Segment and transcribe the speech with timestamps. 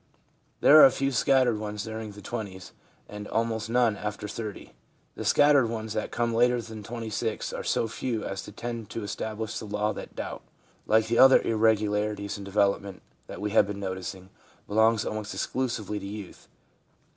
[0.61, 2.71] There are a few scattered ones during the twenties,
[3.07, 4.73] and almost none after 30.
[5.13, 9.03] The scattered ones that come later than 26 are so few as to tend to
[9.03, 10.41] establish the law that doubt,
[10.87, 14.31] like the other irregularities in development that we have been noticing,
[14.67, 16.47] belongs almost exclusively to youth.